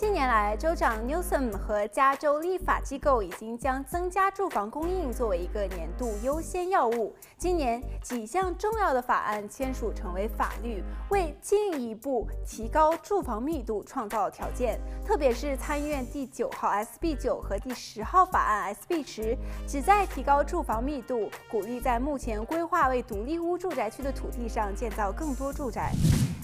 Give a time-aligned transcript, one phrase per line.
[0.00, 7.14] 近年来，州长 Newsom 和加州立法机构已经将增加住房供应作为一个年度优先要务。
[7.36, 14.80] 今年几项重要的法案签署成为法律，为进一步提高住房密度创造了条件。
[15.04, 19.36] 特别是参议院第九号 SB 九和第十号法案 SB 十，
[19.68, 25.92] 旨在提高住房密度，鼓励在目前规划为独立屋住宅区的土地上建造更多住宅。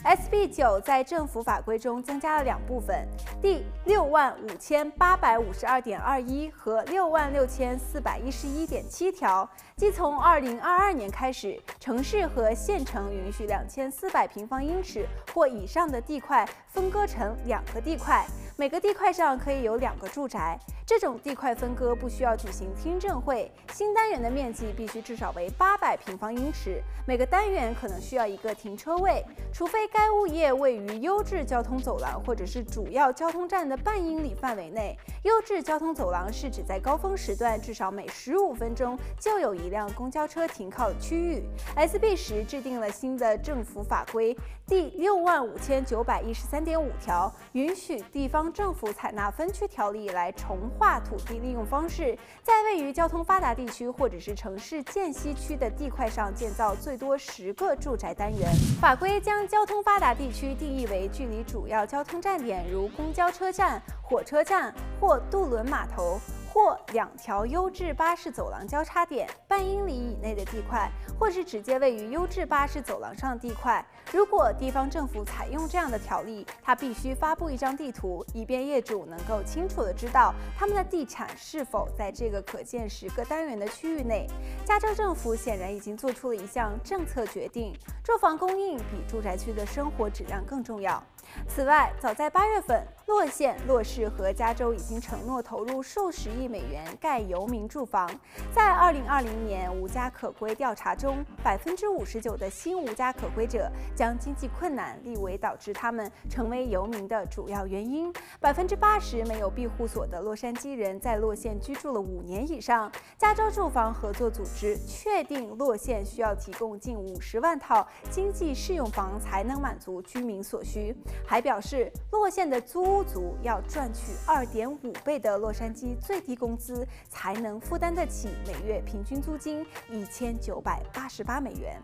[0.04, 3.08] SB 九在政府法规中增加了两部分，
[3.46, 18.26] 第六万五千八百五十二点二一和六万六千四百一十一点七条，即从二零二二年开始，城市和县城允许两千四百平方英尺或以上的地块分割成两个地块，
[18.58, 20.58] 每个地块上可以有两个住宅。
[20.86, 29.22] 这种地块分割不需要举行听证会，新单元的面积必须至少为八百平方英尺，每个单元可能需要一个停车位，
[29.52, 34.96] 除非该物业位于优质交通走廊或者是主要交通站的半英里范围内。
[35.24, 41.42] 优质交通走廊是指在高峰时段至少每十五分钟就有一辆公交车停靠的区域。
[41.76, 44.36] SB 十制定了新的政府法规，
[44.68, 58.50] 第六万五千九百一十三点五条，允许地方政府采纳分区条例来重划土地利用方式，在位于交通发达地区或者是城市间隙区的地块上建造最多十个住宅单元。
[58.80, 66.20] 法规将交通发达地区定义为距离主要交通站点，如公交车站、火车站或渡轮码头。
[66.56, 70.90] 或两条优质巴士走廊交叉点半英里以内的地块，
[71.20, 73.84] 或是直接位于优质巴士走廊上的地块。
[74.10, 84.26] 如果地方政府采用这样的条例，它必须发布一张地图，以便业主能够清楚地知道他们的地产是否在这个可建十个单元的区域内。
[84.64, 91.04] 加州政府显然已经做出了一项政策决定：住房供应比住宅区的生活质量更重要。
[91.46, 98.08] 此外，早在八月份，洛县、洛市和加州已经承诺投入数十亿美元盖游民住房。
[98.54, 108.12] 在二零二零年无家可归调查中，百分之五十九的新无家可归者将经济困难列为导致他们成为游民的主要原因。
[108.40, 112.90] 百分之八十没有庇护所的洛杉矶人在洛县居住了五年以上。
[113.18, 120.94] 加州住房合作组织确定，洛县需要提供近五十万套经济适用房才能满足居民所需，
[121.26, 131.80] 还表示洛县的租屋族要赚取二点五倍的洛杉矶最低工资，才能负担得起每月平均租金一千九百八十八美元。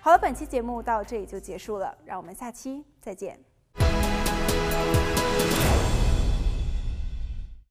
[0.00, 3.38] 好了，本期节目到这里就结束了，让我们下期再见。